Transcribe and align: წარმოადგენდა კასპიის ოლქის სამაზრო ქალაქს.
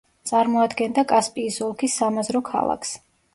წარმოადგენდა 0.27 1.03
კასპიის 1.11 1.59
ოლქის 1.67 1.99
სამაზრო 2.01 2.43
ქალაქს. 2.49 2.97